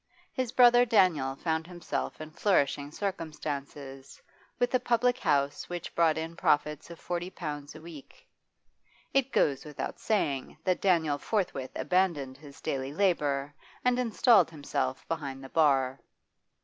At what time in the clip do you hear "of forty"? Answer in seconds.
6.89-7.29